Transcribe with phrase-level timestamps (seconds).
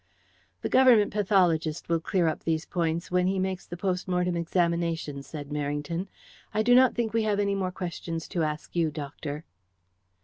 [0.63, 5.21] "The Government pathologist will clear up these points when he makes the post mortem examination,"
[5.21, 6.07] said Merrington.
[6.55, 9.45] "I do not think we have any more questions to ask you, doctor."